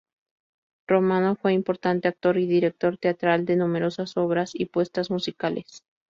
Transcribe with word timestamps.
Romano 0.87 1.35
fue 1.35 1.51
un 1.51 1.57
importante 1.59 2.07
actor 2.07 2.39
y 2.39 2.47
director 2.47 2.97
teatral 2.97 3.45
de 3.45 3.55
numerosas 3.55 4.17
obras 4.17 4.49
y 4.55 4.65
puestas 4.65 5.11
musicales. 5.11 5.83